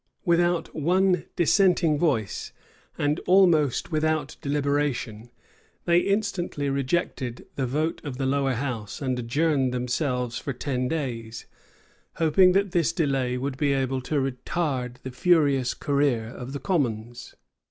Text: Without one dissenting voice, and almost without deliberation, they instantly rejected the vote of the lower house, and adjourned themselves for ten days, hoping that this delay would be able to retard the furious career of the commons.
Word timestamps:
Without 0.25 0.73
one 0.75 1.25
dissenting 1.35 1.99
voice, 1.99 2.53
and 2.97 3.19
almost 3.27 3.91
without 3.91 4.35
deliberation, 4.41 5.29
they 5.85 5.99
instantly 5.99 6.71
rejected 6.71 7.45
the 7.55 7.67
vote 7.67 8.01
of 8.03 8.17
the 8.17 8.25
lower 8.25 8.53
house, 8.53 8.99
and 8.99 9.19
adjourned 9.19 9.71
themselves 9.71 10.39
for 10.39 10.53
ten 10.53 10.87
days, 10.87 11.45
hoping 12.15 12.53
that 12.53 12.71
this 12.71 12.91
delay 12.91 13.37
would 13.37 13.57
be 13.57 13.73
able 13.73 14.01
to 14.01 14.15
retard 14.19 14.95
the 15.03 15.11
furious 15.11 15.75
career 15.75 16.29
of 16.29 16.53
the 16.53 16.59
commons. 16.59 17.35